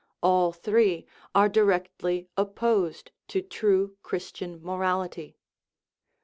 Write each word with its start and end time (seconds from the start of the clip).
All 0.23 0.51
three 0.51 1.05
are 1.35 1.47
directly 1.47 2.27
opposed 2.35 3.11
to 3.27 3.43
true 3.43 3.97
Christian 4.01 4.59
morality. 4.63 5.37